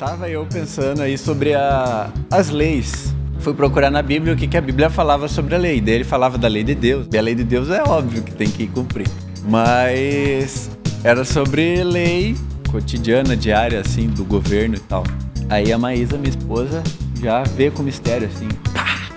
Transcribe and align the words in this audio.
Tava 0.00 0.30
eu 0.30 0.46
pensando 0.46 1.02
aí 1.02 1.18
sobre 1.18 1.52
a, 1.52 2.10
as 2.30 2.48
leis. 2.48 3.14
Fui 3.40 3.52
procurar 3.52 3.90
na 3.90 4.00
Bíblia 4.00 4.32
o 4.32 4.36
que, 4.36 4.48
que 4.48 4.56
a 4.56 4.60
Bíblia 4.62 4.88
falava 4.88 5.28
sobre 5.28 5.54
a 5.54 5.58
lei. 5.58 5.78
Daí 5.78 5.96
ele 5.96 6.04
falava 6.04 6.38
da 6.38 6.48
lei 6.48 6.64
de 6.64 6.74
Deus. 6.74 7.06
E 7.12 7.18
a 7.18 7.20
lei 7.20 7.34
de 7.34 7.44
Deus 7.44 7.68
é 7.68 7.82
óbvio 7.82 8.22
que 8.22 8.32
tem 8.32 8.48
que 8.50 8.66
cumprir. 8.66 9.06
Mas 9.44 10.70
era 11.04 11.22
sobre 11.22 11.84
lei 11.84 12.34
cotidiana, 12.70 13.36
diária, 13.36 13.78
assim, 13.78 14.08
do 14.08 14.24
governo 14.24 14.76
e 14.76 14.80
tal. 14.80 15.04
Aí 15.50 15.70
a 15.70 15.76
Maísa, 15.76 16.16
minha 16.16 16.30
esposa, 16.30 16.82
já 17.20 17.42
vê 17.42 17.70
com 17.70 17.82
mistério, 17.82 18.26
assim. 18.26 18.48
Pá! 18.72 19.10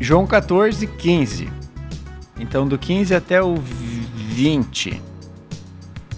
João 0.00 0.26
14, 0.26 0.88
15. 0.88 1.48
Então, 2.40 2.66
do 2.66 2.76
15 2.76 3.14
até 3.14 3.40
o 3.40 3.54
20. 3.54 5.00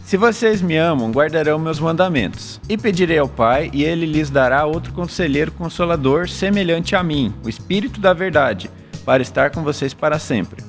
Se 0.08 0.16
vocês 0.16 0.62
me 0.62 0.74
amam, 0.74 1.10
guardarão 1.10 1.58
meus 1.58 1.78
mandamentos. 1.78 2.58
E 2.66 2.78
pedirei 2.78 3.18
ao 3.18 3.28
Pai, 3.28 3.68
e 3.74 3.84
ele 3.84 4.06
lhes 4.06 4.30
dará 4.30 4.64
outro 4.64 4.90
conselheiro 4.94 5.52
consolador 5.52 6.30
semelhante 6.30 6.96
a 6.96 7.02
mim, 7.02 7.34
o 7.44 7.48
Espírito 7.50 8.00
da 8.00 8.14
Verdade, 8.14 8.70
para 9.04 9.20
estar 9.20 9.50
com 9.50 9.62
vocês 9.62 9.92
para 9.92 10.18
sempre. 10.18 10.64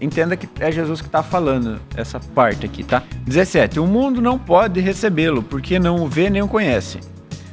Entenda 0.00 0.36
que 0.36 0.48
é 0.60 0.70
Jesus 0.70 1.00
que 1.00 1.08
está 1.08 1.20
falando 1.20 1.80
essa 1.96 2.20
parte 2.20 2.64
aqui, 2.64 2.84
tá? 2.84 3.02
17. 3.24 3.80
O 3.80 3.88
mundo 3.88 4.22
não 4.22 4.38
pode 4.38 4.78
recebê-lo, 4.78 5.42
porque 5.42 5.80
não 5.80 6.04
o 6.04 6.06
vê 6.06 6.30
nem 6.30 6.42
o 6.42 6.46
conhece. 6.46 7.00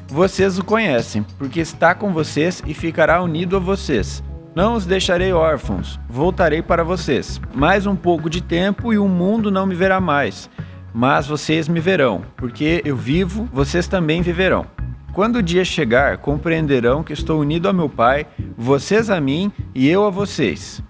Vocês 0.08 0.60
o 0.60 0.64
conhecem, 0.64 1.26
porque 1.40 1.60
está 1.60 1.96
com 1.96 2.14
vocês 2.14 2.62
e 2.68 2.76
ficará 2.76 3.24
unido 3.24 3.58
a 3.58 3.60
vocês. 3.60 4.24
Não 4.54 4.76
os 4.76 4.86
deixarei 4.86 5.34
órfãos, 5.34 6.00
voltarei 6.08 6.62
para 6.62 6.84
vocês. 6.84 7.42
Mais 7.56 7.88
um 7.88 7.96
pouco 7.96 8.30
de 8.30 8.40
tempo 8.40 8.94
e 8.94 9.00
o 9.00 9.08
mundo 9.08 9.50
não 9.50 9.66
me 9.66 9.74
verá 9.74 10.00
mais 10.00 10.48
mas 10.94 11.28
vocês 11.28 11.68
me 11.68 11.80
verão, 11.80 12.22
porque 12.38 12.82
eu 12.86 12.96
vivo, 12.96 13.50
vocês 13.52 13.88
também 13.88 14.22
viverão. 14.22 14.66
Quando 15.14 15.38
o 15.38 15.44
dia 15.44 15.64
chegar, 15.64 16.18
compreenderão 16.18 17.04
que 17.04 17.14
estou 17.14 17.40
unido 17.40 17.68
ao 17.68 17.74
meu 17.74 17.90
Pai, 17.90 18.26
vocês 18.58 19.10
a 19.10 19.22
mim 19.22 19.52
e 19.74 19.88
eu 19.88 20.06
a 20.06 20.10
vocês. 20.10 20.82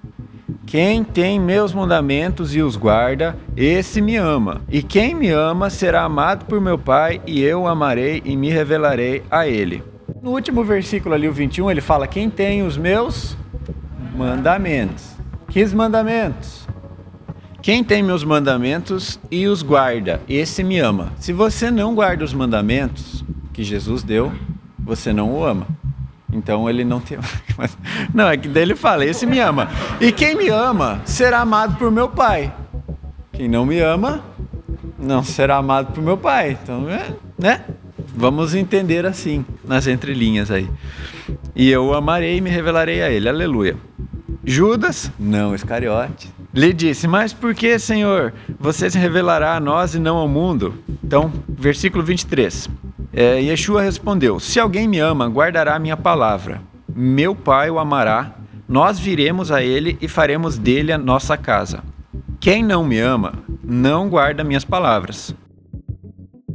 Quem 0.66 1.04
tem 1.04 1.40
meus 1.40 1.74
mandamentos 1.74 2.56
e 2.56 2.62
os 2.62 2.76
guarda, 2.76 3.38
esse 3.56 4.02
me 4.02 4.16
ama. 4.16 4.62
E 4.70 4.82
quem 4.82 5.14
me 5.14 5.30
ama 5.30 5.70
será 5.70 6.04
amado 6.04 6.46
por 6.46 6.62
meu 6.62 6.78
Pai, 6.78 7.22
e 7.28 7.42
eu 7.44 7.64
o 7.64 7.68
amarei 7.68 8.22
e 8.24 8.36
me 8.36 8.50
revelarei 8.50 9.24
a 9.30 9.48
ele. 9.48 9.84
No 10.22 10.32
último 10.32 10.64
versículo 10.64 11.14
ali, 11.14 11.28
o 11.28 11.34
21, 11.34 11.70
ele 11.70 11.82
fala: 11.82 12.08
Quem 12.08 12.30
tem 12.30 12.64
os 12.64 12.78
meus 12.78 13.38
mandamentos. 14.16 15.14
Que 15.50 15.66
mandamentos? 15.68 16.63
Quem 17.64 17.82
tem 17.82 18.04
meus 18.04 18.26
mandamentos 18.26 19.18
e 19.32 19.48
os 19.48 19.62
guarda, 19.62 20.22
esse 20.28 20.62
me 20.66 20.80
ama. 20.80 21.14
Se 21.18 21.32
você 21.32 21.72
não 21.72 21.96
guarda 21.96 22.26
os 22.26 22.34
mandamentos 22.34 23.24
que 23.54 23.64
Jesus 23.64 24.04
deu, 24.04 24.34
você 24.78 25.14
não 25.14 25.32
o 25.32 25.46
ama. 25.46 25.66
Então 26.30 26.70
ele 26.70 26.84
não 26.84 27.00
tem. 27.00 27.18
Não, 28.14 28.28
é 28.28 28.36
que 28.36 28.50
daí 28.50 28.64
ele 28.64 28.76
fala: 28.76 29.06
esse 29.06 29.26
me 29.26 29.40
ama. 29.40 29.70
E 30.02 30.12
quem 30.12 30.36
me 30.36 30.50
ama 30.50 31.02
será 31.06 31.40
amado 31.40 31.78
por 31.78 31.90
meu 31.90 32.10
Pai. 32.10 32.54
Quem 33.32 33.48
não 33.48 33.66
me 33.66 33.80
ama 33.80 34.22
não 35.00 35.24
será 35.24 35.58
amado 35.58 35.94
por 35.94 36.04
meu 36.04 36.18
Pai. 36.18 36.58
Então, 36.62 36.90
é, 36.90 37.14
né? 37.38 37.64
Vamos 38.14 38.56
entender 38.56 39.06
assim, 39.06 39.46
nas 39.64 39.88
entrelinhas 39.88 40.52
aí. 40.52 40.68
E 41.56 41.70
eu 41.70 41.86
o 41.86 41.94
amarei 41.94 42.38
e 42.38 42.42
me 42.42 42.50
revelarei 42.50 43.02
a 43.02 43.10
ele. 43.10 43.30
Aleluia. 43.30 43.78
Judas, 44.44 45.10
não 45.18 45.56
Iscariote, 45.56 46.33
lhe 46.54 46.74
disse: 46.74 47.08
Mas 47.08 47.34
por 47.34 47.54
que, 47.54 47.78
Senhor, 47.80 48.34
você 48.60 48.90
se 48.90 48.98
revelará 48.98 49.56
a 49.56 49.60
nós 49.60 49.96
e 49.96 50.00
não 50.00 50.18
ao 50.18 50.28
mundo? 50.28 50.74
Então, 51.04 51.32
versículo 51.48 52.04
23. 52.04 52.70
É, 53.14 53.40
Yeshua 53.42 53.82
respondeu: 53.82 54.40
Se 54.40 54.60
alguém 54.60 54.88
me 54.88 55.00
ama, 55.00 55.28
guardará 55.28 55.76
a 55.76 55.80
minha 55.80 55.98
palavra. 55.98 56.62
Meu 56.96 57.36
Pai 57.36 57.70
o 57.70 57.80
amará, 57.80 58.36
nós 58.68 59.00
viremos 59.00 59.52
a 59.52 59.64
ele 59.64 59.98
e 60.02 60.08
faremos 60.08 60.58
dele 60.58 60.92
a 60.92 60.98
nossa 60.98 61.36
casa. 61.36 61.84
Quem 62.40 62.64
não 62.64 62.84
me 62.84 63.00
ama, 63.00 63.34
não 63.64 64.10
guarda 64.10 64.44
minhas 64.44 64.66
palavras. 64.66 65.34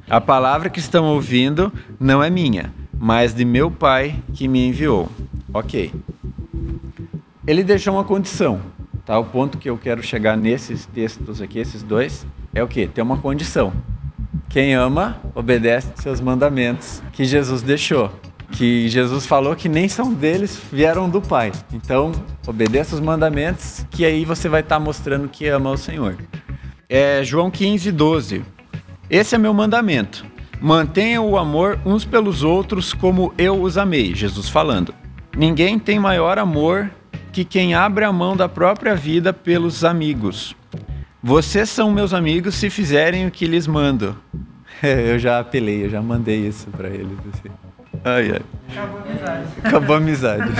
A 0.09 0.21
palavra 0.21 0.71
que 0.71 0.78
estão 0.78 1.06
ouvindo 1.06 1.72
não 1.99 2.22
é 2.22 2.31
minha, 2.31 2.72
mas 2.99 3.34
de 3.34 3.45
meu 3.45 3.71
Pai 3.71 4.17
que 4.33 4.47
me 4.47 4.69
enviou. 4.69 5.09
Ok 5.53 5.93
ele 7.49 7.65
deixou 7.65 7.95
uma 7.95 8.05
condição. 8.05 8.61
Tá? 9.09 9.19
O 9.19 9.25
ponto 9.25 9.57
que 9.57 9.71
eu 9.71 9.79
quero 9.79 10.03
chegar 10.03 10.37
nesses 10.37 10.85
textos 10.85 11.41
aqui, 11.41 11.59
esses 11.59 11.83
dois, 11.83 12.27
é 12.55 12.63
o 12.63 12.69
que? 12.69 12.87
Tem 12.87 13.03
uma 13.03 13.17
condição. 13.17 13.73
Quem 14.51 14.75
ama, 14.75 15.19
obedece 15.35 15.91
seus 15.97 16.21
mandamentos 16.21 17.03
que 17.15 17.25
Jesus 17.25 17.63
deixou. 17.63 18.13
Que 18.53 18.87
Jesus 18.87 19.25
falou 19.25 19.57
que 19.57 19.67
nem 19.67 19.89
são 19.89 20.13
deles, 20.13 20.61
vieram 20.71 21.09
do 21.09 21.23
Pai. 21.23 21.53
Então, 21.73 22.13
obedeça 22.47 22.97
os 22.97 23.01
mandamentos, 23.01 23.87
que 23.91 24.05
aí 24.05 24.27
você 24.27 24.47
vai 24.47 24.61
estar 24.61 24.77
tá 24.77 24.85
mostrando 24.85 25.27
que 25.27 25.49
ama 25.49 25.71
o 25.71 25.79
Senhor. 25.79 26.15
É 26.87 27.25
João 27.25 27.51
15, 27.51 27.91
12. 27.91 28.45
Esse 29.09 29.35
é 29.35 29.39
meu 29.39 29.55
mandamento. 29.55 30.27
Mantenham 30.61 31.27
o 31.27 31.39
amor 31.39 31.81
uns 31.87 32.05
pelos 32.05 32.43
outros 32.43 32.93
como 32.93 33.33
eu 33.39 33.63
os 33.63 33.79
amei. 33.79 34.15
Jesus 34.15 34.51
falando. 34.51 34.95
Ninguém 35.35 35.79
tem 35.79 35.99
maior 35.99 36.39
amor 36.39 36.91
que 37.38 37.44
quem 37.44 37.72
abre 37.72 38.04
a 38.04 38.12
mão 38.12 38.37
da 38.37 38.49
própria 38.49 38.97
vida 38.97 39.32
pelos 39.32 39.84
amigos. 39.84 40.56
Vocês 41.22 41.69
são 41.69 41.93
meus 41.93 42.12
amigos 42.12 42.56
se 42.56 42.69
fizerem 42.69 43.28
o 43.28 43.31
que 43.31 43.47
lhes 43.47 43.65
mando. 43.65 44.19
eu 44.82 45.21
já 45.21 45.38
apelei, 45.38 45.84
eu 45.84 45.88
já 45.88 46.03
mandei 46.03 46.48
isso 46.48 46.66
para 46.77 46.88
eles. 46.88 47.16
Assim. 47.32 47.54
Ai, 48.04 48.32
ai. 48.32 48.43
Acabou 48.77 48.98
a 48.98 49.03
amizade. 49.04 49.47
Acabou 49.62 49.94
a 49.94 49.98
amizade. 49.98 50.53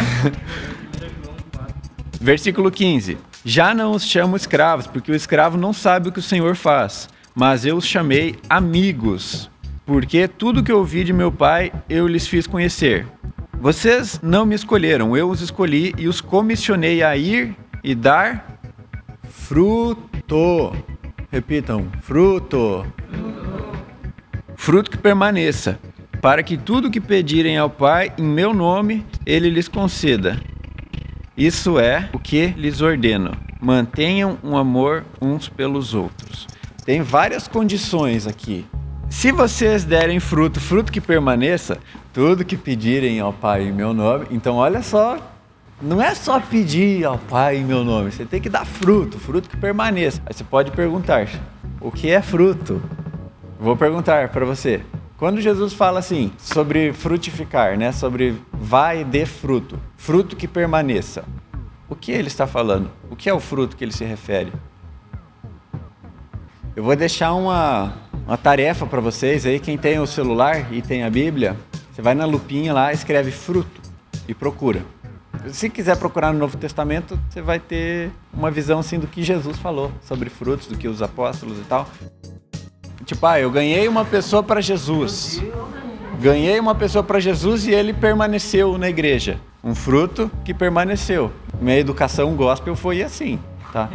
Versículo 2.21 2.71
15. 2.71 3.19
Já 3.44 3.75
não 3.75 3.91
os 3.91 4.05
chamo 4.05 4.37
escravos, 4.37 4.87
porque 4.87 5.11
o 5.11 5.17
escravo 5.17 5.59
não 5.59 5.72
sabe 5.72 6.11
o 6.11 6.12
que 6.12 6.21
o 6.21 6.22
Senhor 6.22 6.55
faz, 6.55 7.09
mas 7.34 7.67
eu 7.67 7.77
os 7.77 7.87
chamei 7.87 8.37
amigos, 8.49 9.50
porque 9.84 10.28
tudo 10.28 10.62
que 10.62 10.72
ouvi 10.72 11.03
de 11.03 11.12
meu 11.12 11.33
pai 11.33 11.72
eu 11.91 12.06
lhes 12.06 12.28
fiz 12.28 12.47
conhecer. 12.47 13.05
Vocês 13.61 14.21
não 14.23 14.47
me 14.47 14.55
escolheram, 14.55 15.17
eu 15.17 15.29
os 15.29 15.41
escolhi 15.41 15.93
e 15.99 16.07
os 16.07 16.21
comissionei 16.21 17.03
a 17.03 17.17
ir 17.17 17.57
e 17.83 17.93
dar 17.93 18.61
fruto. 19.29 20.73
Repitam: 21.31 21.89
fruto. 22.01 22.87
Fruto 24.55 24.91
que 24.91 24.97
permaneça, 24.97 25.79
para 26.21 26.43
que 26.43 26.57
tudo 26.57 26.91
que 26.91 27.01
pedirem 27.01 27.59
ao 27.59 27.69
Pai 27.69 28.13
em 28.17 28.23
meu 28.23 28.55
nome, 28.55 29.05
ele 29.27 29.51
lhes 29.51 29.67
conceda. 29.67 30.41
Isso 31.37 31.81
é 31.81 32.09
o 32.13 32.19
que 32.19 32.49
lhes 32.49 32.81
ordeno. 32.81 33.33
Mantenham 33.61 34.39
um 34.43 34.57
amor 34.57 35.05
uns 35.21 35.49
pelos 35.49 35.95
outros. 35.95 36.47
Tem 36.85 37.03
várias 37.03 37.49
condições 37.49 38.25
aqui. 38.25 38.65
Se 39.11 39.33
vocês 39.33 39.85
derem 39.85 40.21
fruto, 40.21 40.61
fruto 40.61 40.93
que 40.93 41.01
permaneça, 41.01 41.79
tudo 42.13 42.45
que 42.45 42.57
pedirem 42.57 43.19
ao 43.19 43.33
Pai 43.33 43.65
em 43.65 43.73
meu 43.73 43.93
nome. 43.93 44.27
Então, 44.31 44.57
olha 44.57 44.83
só, 44.83 45.19
não 45.81 46.01
é 46.01 46.15
só 46.15 46.39
pedir 46.39 47.05
ao 47.05 47.19
Pai 47.19 47.57
em 47.57 47.65
meu 47.65 47.83
nome, 47.83 48.13
você 48.13 48.25
tem 48.25 48.41
que 48.41 48.49
dar 48.49 48.65
fruto, 48.65 49.19
fruto 49.19 49.49
que 49.49 49.57
permaneça. 49.57 50.23
Aí 50.27 50.35
você 50.35 50.45
pode 50.45 50.71
perguntar: 50.71 51.27
o 51.81 51.91
que 51.91 52.11
é 52.11 52.21
fruto? 52.21 52.81
Vou 53.59 53.77
perguntar 53.77 54.29
para 54.29 54.45
você. 54.45 54.83
Quando 55.17 55.41
Jesus 55.41 55.73
fala 55.73 55.99
assim 55.99 56.31
sobre 56.39 56.93
frutificar, 56.93 57.77
né, 57.77 57.91
sobre 57.91 58.41
vai 58.53 59.03
de 59.03 59.27
fruto, 59.27 59.77
fruto 59.97 60.37
que 60.37 60.47
permaneça, 60.47 61.25
o 61.88 61.97
que 61.97 62.12
ele 62.12 62.29
está 62.29 62.47
falando? 62.47 62.88
O 63.11 63.17
que 63.17 63.29
é 63.29 63.35
o 63.35 63.41
fruto 63.41 63.77
que 63.77 63.82
ele 63.82 63.93
se 63.93 64.05
refere? 64.05 64.53
Eu 66.77 66.85
vou 66.85 66.94
deixar 66.94 67.35
uma, 67.35 67.94
uma 68.29 68.37
tarefa 68.37 68.85
para 68.85 69.01
vocês 69.01 69.47
aí, 69.47 69.59
quem 69.59 69.79
tem 69.79 69.99
o 69.99 70.07
celular 70.07 70.71
e 70.71 70.83
tem 70.83 71.03
a 71.03 71.09
Bíblia, 71.09 71.57
você 71.91 72.03
vai 72.03 72.15
na 72.15 72.27
lupinha 72.27 72.75
lá, 72.75 72.93
escreve 72.93 73.31
fruto 73.31 73.81
e 74.29 74.35
procura. 74.35 74.85
Se 75.47 75.71
quiser 75.71 75.97
procurar 75.97 76.31
no 76.35 76.39
Novo 76.39 76.59
Testamento, 76.59 77.19
você 77.31 77.41
vai 77.41 77.59
ter 77.59 78.11
uma 78.31 78.51
visão 78.51 78.81
assim 78.81 78.99
do 78.99 79.07
que 79.07 79.23
Jesus 79.23 79.57
falou 79.57 79.91
sobre 80.03 80.29
frutos, 80.29 80.67
do 80.67 80.77
que 80.77 80.87
os 80.87 81.01
apóstolos 81.01 81.59
e 81.59 81.63
tal. 81.63 81.89
Tipo, 83.07 83.25
ah, 83.25 83.41
eu 83.41 83.51
ganhei 83.51 83.89
uma 83.89 84.05
pessoa 84.05 84.43
para 84.43 84.61
Jesus. 84.61 85.43
Ganhei 86.21 86.61
uma 86.61 86.75
pessoa 86.75 87.03
para 87.03 87.19
Jesus 87.19 87.67
e 87.67 87.71
ele 87.71 87.95
permaneceu 87.95 88.77
na 88.77 88.91
igreja. 88.91 89.41
Um 89.65 89.75
fruto 89.75 90.31
que 90.45 90.53
permaneceu. 90.53 91.33
Minha 91.63 91.79
educação 91.79 92.35
gospel 92.37 92.77
foi 92.77 93.03
assim, 93.03 93.39
tá? 93.73 93.89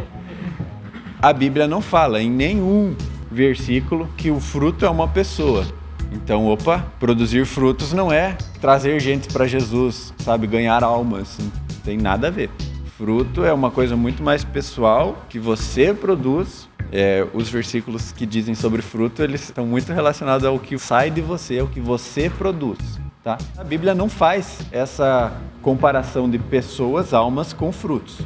A 1.22 1.32
Bíblia 1.32 1.68
não 1.68 1.80
fala 1.80 2.20
em 2.20 2.28
nenhum 2.28 2.96
versículo 3.34 4.08
que 4.16 4.30
o 4.30 4.40
fruto 4.40 4.86
é 4.86 4.88
uma 4.88 5.08
pessoa. 5.08 5.66
Então, 6.12 6.46
opa, 6.46 6.86
produzir 6.98 7.44
frutos 7.44 7.92
não 7.92 8.12
é 8.12 8.36
trazer 8.60 8.98
gente 9.00 9.28
para 9.32 9.46
Jesus, 9.46 10.14
sabe, 10.18 10.46
ganhar 10.46 10.82
almas, 10.82 11.36
não 11.38 11.50
tem 11.84 11.98
nada 11.98 12.28
a 12.28 12.30
ver. 12.30 12.48
Fruto 12.96 13.44
é 13.44 13.52
uma 13.52 13.70
coisa 13.70 13.96
muito 13.96 14.22
mais 14.22 14.44
pessoal 14.44 15.26
que 15.28 15.38
você 15.38 15.92
produz 15.92 16.68
É, 16.92 17.26
os 17.34 17.48
versículos 17.48 18.12
que 18.12 18.24
dizem 18.24 18.54
sobre 18.54 18.80
fruto, 18.80 19.20
eles 19.20 19.42
estão 19.42 19.66
muito 19.66 19.92
relacionados 19.92 20.46
ao 20.46 20.60
que 20.60 20.78
sai 20.78 21.10
de 21.10 21.20
você, 21.20 21.58
ao 21.58 21.66
que 21.66 21.80
você 21.80 22.30
produz. 22.30 22.78
Tá? 23.20 23.36
A 23.58 23.64
Bíblia 23.64 23.96
não 23.96 24.08
faz 24.08 24.60
essa 24.70 25.32
comparação 25.60 26.30
de 26.30 26.38
pessoas, 26.38 27.12
almas 27.12 27.52
com 27.52 27.72
frutos. 27.72 28.20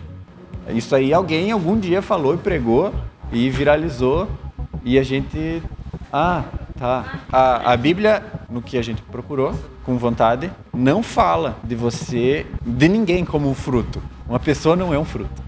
Isso 0.74 0.94
aí 0.94 1.14
alguém 1.14 1.50
algum 1.50 1.78
dia 1.78 2.02
falou 2.02 2.34
e 2.34 2.36
pregou 2.36 2.92
e 3.32 3.48
viralizou 3.48 4.28
e 4.84 4.98
a 4.98 5.02
gente. 5.02 5.62
Ah, 6.12 6.44
tá. 6.78 7.20
A, 7.30 7.72
a 7.72 7.76
Bíblia, 7.76 8.22
no 8.48 8.62
que 8.62 8.78
a 8.78 8.82
gente 8.82 9.02
procurou, 9.02 9.54
com 9.84 9.96
vontade, 9.96 10.50
não 10.72 11.02
fala 11.02 11.56
de 11.64 11.74
você, 11.74 12.46
de 12.64 12.88
ninguém 12.88 13.24
como 13.24 13.48
um 13.48 13.54
fruto. 13.54 14.02
Uma 14.28 14.38
pessoa 14.38 14.76
não 14.76 14.92
é 14.92 14.98
um 14.98 15.04
fruto. 15.04 15.42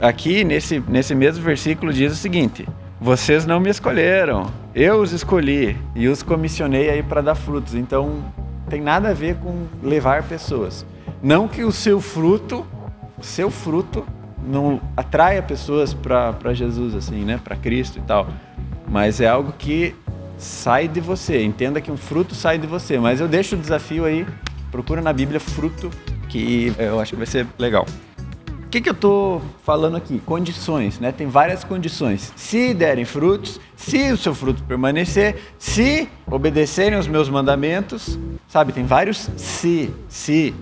Aqui, 0.00 0.44
nesse, 0.44 0.80
nesse 0.88 1.14
mesmo 1.14 1.44
versículo, 1.44 1.92
diz 1.92 2.12
o 2.12 2.16
seguinte: 2.16 2.68
Vocês 3.00 3.46
não 3.46 3.60
me 3.60 3.70
escolheram, 3.70 4.50
eu 4.74 5.00
os 5.00 5.12
escolhi 5.12 5.76
e 5.94 6.08
os 6.08 6.22
comissionei 6.22 6.90
aí 6.90 7.02
para 7.02 7.20
dar 7.20 7.34
frutos. 7.34 7.74
Então, 7.74 8.24
tem 8.68 8.80
nada 8.80 9.10
a 9.10 9.14
ver 9.14 9.36
com 9.36 9.66
levar 9.82 10.22
pessoas. 10.22 10.86
Não 11.22 11.46
que 11.46 11.62
o 11.62 11.70
seu 11.70 12.00
fruto, 12.00 12.66
o 13.18 13.24
seu 13.24 13.50
fruto 13.50 14.04
não 14.46 14.80
atraia 14.96 15.42
pessoas 15.42 15.94
para 15.94 16.52
Jesus 16.52 16.94
assim, 16.94 17.24
né, 17.24 17.40
para 17.42 17.56
Cristo 17.56 17.98
e 17.98 18.02
tal. 18.02 18.28
Mas 18.88 19.20
é 19.20 19.28
algo 19.28 19.52
que 19.58 19.94
sai 20.36 20.88
de 20.88 21.00
você. 21.00 21.42
Entenda 21.42 21.80
que 21.80 21.90
um 21.90 21.96
fruto 21.96 22.34
sai 22.34 22.58
de 22.58 22.66
você, 22.66 22.98
mas 22.98 23.20
eu 23.20 23.28
deixo 23.28 23.54
o 23.54 23.58
desafio 23.58 24.04
aí, 24.04 24.26
procura 24.70 25.00
na 25.00 25.12
Bíblia 25.12 25.40
fruto 25.40 25.90
que 26.28 26.72
eu 26.78 26.98
acho 26.98 27.12
que 27.12 27.16
vai 27.16 27.26
ser 27.26 27.46
legal. 27.58 27.86
O 28.64 28.68
que, 28.72 28.80
que 28.80 28.88
eu 28.88 28.94
estou 28.94 29.42
falando 29.64 29.98
aqui? 29.98 30.18
Condições, 30.24 30.98
né? 30.98 31.12
Tem 31.12 31.26
várias 31.26 31.62
condições. 31.62 32.32
Se 32.34 32.72
derem 32.72 33.04
frutos, 33.04 33.60
se 33.76 34.10
o 34.10 34.16
seu 34.16 34.34
fruto 34.34 34.62
permanecer, 34.62 35.36
se 35.58 36.08
obedecerem 36.26 36.98
os 36.98 37.06
meus 37.06 37.28
mandamentos, 37.28 38.18
sabe? 38.48 38.72
Tem 38.72 38.86
vários 38.86 39.28
se, 39.36 39.92
se. 40.08 40.54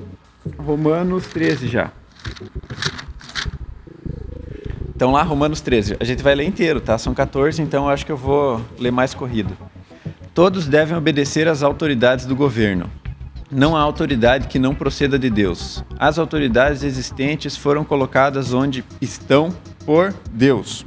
Romanos 0.58 1.26
13 1.28 1.68
já. 1.68 1.92
Então 5.00 5.12
lá, 5.12 5.22
Romanos 5.22 5.62
13. 5.62 5.96
A 5.98 6.04
gente 6.04 6.22
vai 6.22 6.34
ler 6.34 6.44
inteiro, 6.44 6.78
tá? 6.78 6.98
São 6.98 7.14
14, 7.14 7.62
então 7.62 7.88
acho 7.88 8.04
que 8.04 8.12
eu 8.12 8.18
vou 8.18 8.60
ler 8.78 8.90
mais 8.90 9.14
corrido. 9.14 9.56
Todos 10.34 10.66
devem 10.68 10.94
obedecer 10.94 11.48
às 11.48 11.62
autoridades 11.62 12.26
do 12.26 12.36
governo 12.36 12.90
não 13.50 13.76
há 13.76 13.80
autoridade 13.80 14.46
que 14.46 14.60
não 14.60 14.74
proceda 14.76 15.18
de 15.18 15.28
Deus. 15.28 15.84
As 15.98 16.20
autoridades 16.20 16.84
existentes 16.84 17.56
foram 17.56 17.82
colocadas 17.82 18.52
onde 18.52 18.84
estão 19.00 19.52
por 19.84 20.14
Deus. 20.30 20.84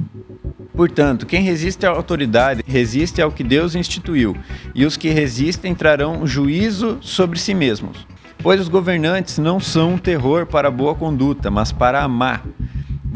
Portanto, 0.74 1.26
quem 1.26 1.42
resiste 1.42 1.84
à 1.84 1.90
autoridade 1.90 2.64
resiste 2.66 3.20
ao 3.20 3.30
que 3.30 3.44
Deus 3.44 3.74
instituiu, 3.74 4.34
e 4.74 4.86
os 4.86 4.96
que 4.96 5.10
resistem 5.10 5.74
trarão 5.74 6.26
juízo 6.26 6.96
sobre 7.02 7.38
si 7.38 7.52
mesmos. 7.52 8.06
Pois 8.42 8.60
os 8.60 8.68
governantes 8.68 9.38
não 9.38 9.60
são 9.60 9.94
um 9.94 9.98
terror 9.98 10.46
para 10.46 10.68
a 10.68 10.70
boa 10.70 10.94
conduta, 10.94 11.50
mas 11.50 11.70
para 11.70 12.02
a 12.02 12.08
má. 12.08 12.40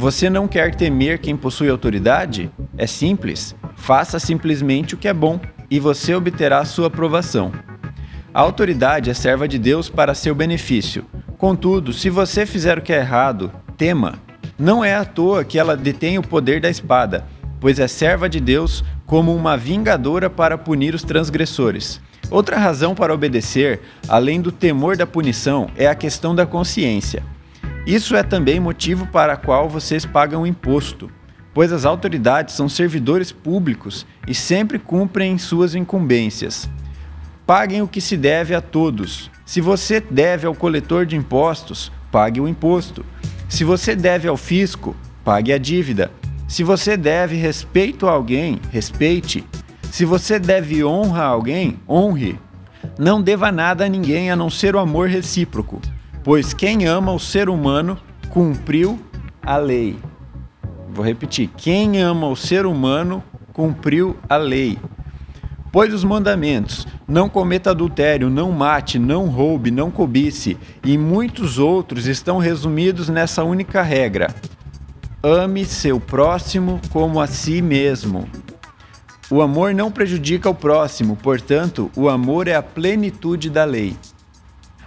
Você 0.01 0.31
não 0.31 0.47
quer 0.47 0.77
temer 0.77 1.19
quem 1.19 1.37
possui 1.37 1.69
autoridade? 1.69 2.53
É 2.77 2.87
simples. 2.87 3.57
Faça 3.75 4.21
simplesmente 4.21 4.95
o 4.95 4.97
que 4.97 5.09
é 5.09 5.13
bom, 5.13 5.41
e 5.69 5.81
você 5.81 6.15
obterá 6.15 6.65
sua 6.65 6.87
aprovação. 6.87 7.51
A 8.33 8.41
autoridade 8.41 9.11
é 9.11 9.15
serva 9.15 9.49
de 9.49 9.59
Deus 9.59 9.91
para 9.91 10.15
seu 10.15 10.37
benefício. 10.37 11.05
Contudo, 11.37 11.93
se 11.93 12.11
você 12.11 12.47
fizer 12.47 12.79
o 12.79 12.81
que 12.81 12.93
é 12.93 12.99
errado, 12.99 13.51
tema. 13.77 14.15
Não 14.57 14.85
é 14.85 14.95
à 14.95 15.05
toa 15.05 15.43
que 15.43 15.59
ela 15.59 15.77
detém 15.77 16.17
o 16.17 16.23
poder 16.23 16.61
da 16.61 16.71
espada, 16.71 17.27
pois 17.59 17.81
é 17.81 17.89
serva 17.89 18.29
de 18.29 18.39
Deus 18.39 18.85
como 19.05 19.35
uma 19.35 19.57
vingadora 19.57 20.31
para 20.31 20.57
punir 20.57 20.95
os 20.95 21.03
transgressores. 21.03 22.01
Outra 22.31 22.57
razão 22.57 22.95
para 22.95 23.13
obedecer, 23.13 23.81
além 24.09 24.41
do 24.41 24.53
temor 24.53 24.97
da 24.97 25.09
punição, 25.09 25.69
é 25.77 25.89
a 25.89 25.95
questão 25.97 26.37
da 26.37 26.47
consciência. 26.47 27.25
Isso 27.89 28.15
é 28.15 28.23
também 28.23 28.61
motivo 28.61 29.07
para 29.07 29.33
o 29.33 29.39
qual 29.39 29.67
vocês 29.67 30.05
pagam 30.05 30.47
imposto, 30.47 31.11
pois 31.55 31.73
as 31.73 31.87
autoridades 31.87 32.55
são 32.55 32.69
servidores 32.69 33.33
públicos 33.33 34.07
e 34.27 34.35
sempre 34.35 34.79
cumprem 34.79 35.39
suas 35.39 35.75
incumbências. 35.75 36.69
Paguem 37.47 37.81
o 37.81 37.89
que 37.89 38.03
se 38.03 38.15
deve 38.15 38.55
a 38.55 38.61
todos. 38.61 39.31
Se 39.47 39.63
você 39.63 40.01
deve 40.01 40.47
ao 40.47 40.55
coletor 40.55 41.07
de 41.07 41.17
impostos, 41.17 41.91
pague 42.13 42.43
o 42.43 42.47
imposto. 42.47 43.07
Se 43.49 43.65
você 43.65 43.97
deve 43.97 44.29
ao 44.29 44.37
fisco, 44.37 44.95
pague 45.25 45.51
a 45.51 45.57
dívida. 45.57 46.11
Se 46.47 46.63
você 46.63 46.95
deve 46.95 47.37
respeito 47.37 48.07
a 48.07 48.11
alguém, 48.11 48.61
respeite. 48.71 49.47
Se 49.91 50.05
você 50.05 50.39
deve 50.39 50.85
honra 50.85 51.23
a 51.23 51.29
alguém, 51.29 51.81
honre. 51.89 52.39
Não 52.99 53.23
deva 53.23 53.51
nada 53.51 53.87
a 53.87 53.89
ninguém 53.89 54.31
a 54.31 54.37
não 54.37 54.51
ser 54.51 54.77
o 54.77 54.79
amor 54.79 55.09
recíproco, 55.09 55.81
pois 56.29 56.53
quem 56.53 56.85
ama 56.85 57.11
o 57.11 57.19
ser 57.19 57.49
humano 57.49 57.97
cumpriu 58.29 59.01
a 59.43 59.57
lei. 59.57 59.99
Vou 60.91 61.03
repetir: 61.03 61.49
quem 61.57 62.03
ama 62.03 62.29
o 62.29 62.37
ser 62.37 62.67
humano 62.67 63.25
cumpriu 63.51 64.15
a 64.29 64.37
lei. 64.37 64.79
Pois 65.73 65.95
os 65.95 66.05
mandamentos: 66.05 66.87
não 67.09 67.31
cometa 67.31 67.71
adultério, 67.71 68.29
não 68.29 68.53
mate, 68.53 68.99
não 68.99 69.25
roube, 69.25 69.71
não 69.71 69.91
cobice, 69.91 70.59
e 70.85 70.99
muitos 70.99 71.59
outros 71.59 72.07
estão 72.07 72.37
resumidos 72.37 73.09
nessa 73.09 73.43
única 73.43 73.81
regra: 73.81 74.29
ame 75.23 75.65
seu 75.65 75.99
próximo 75.99 76.79
como 76.91 77.23
a 77.23 77.27
si 77.27 77.63
mesmo. 77.63 78.29
O 79.31 79.41
amor 79.41 79.75
não 79.75 79.91
prejudica 79.91 80.51
o 80.51 80.55
próximo, 80.55 81.17
portanto, 81.17 81.91
o 81.97 82.07
amor 82.07 82.49
é 82.49 82.55
a 82.55 82.63
plenitude 82.63 83.49
da 83.49 83.65
lei. 83.65 83.97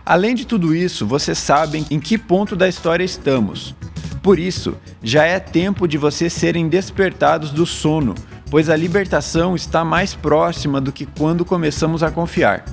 Além 0.05 0.35
de 0.35 0.45
tudo 0.45 0.75
isso, 0.75 1.05
vocês 1.05 1.37
sabem 1.37 1.85
em 1.89 1.99
que 1.99 2.17
ponto 2.17 2.55
da 2.55 2.67
história 2.67 3.03
estamos. 3.03 3.75
Por 4.21 4.39
isso, 4.39 4.75
já 5.01 5.25
é 5.25 5.39
tempo 5.39 5.87
de 5.87 5.97
vocês 5.97 6.33
serem 6.33 6.67
despertados 6.67 7.51
do 7.51 7.65
sono 7.65 8.15
pois 8.51 8.69
a 8.69 8.75
libertação 8.75 9.55
está 9.55 9.85
mais 9.85 10.13
próxima 10.13 10.81
do 10.81 10.91
que 10.91 11.05
quando 11.05 11.45
começamos 11.45 12.03
a 12.03 12.11
confiar. 12.11 12.65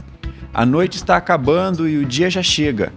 A 0.53 0.67
noite 0.67 0.97
está 0.97 1.17
acabando 1.17 1.89
e 1.89 1.99
o 1.99 2.05
dia 2.05 2.29
já 2.29 2.43
chega. 2.43 2.93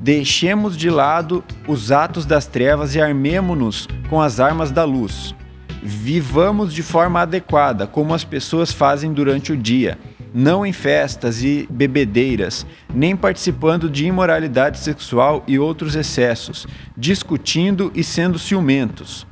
Deixemos 0.00 0.74
de 0.74 0.88
lado 0.88 1.44
os 1.68 1.92
atos 1.92 2.24
das 2.24 2.46
trevas 2.46 2.94
e 2.94 3.00
armemo-nos 3.00 3.86
com 4.08 4.22
as 4.22 4.40
armas 4.40 4.70
da 4.70 4.84
luz. 4.84 5.34
Vivamos 5.82 6.72
de 6.72 6.82
forma 6.82 7.20
adequada, 7.20 7.86
como 7.86 8.14
as 8.14 8.24
pessoas 8.24 8.72
fazem 8.72 9.12
durante 9.12 9.52
o 9.52 9.56
dia, 9.56 9.98
não 10.34 10.66
em 10.66 10.72
festas 10.72 11.44
e 11.44 11.66
bebedeiras, 11.70 12.66
nem 12.92 13.16
participando 13.16 13.88
de 13.88 14.04
imoralidade 14.04 14.80
sexual 14.80 15.44
e 15.46 15.58
outros 15.58 15.94
excessos, 15.94 16.66
discutindo 16.96 17.92
e 17.94 18.02
sendo 18.02 18.38
ciumentos. 18.38 19.24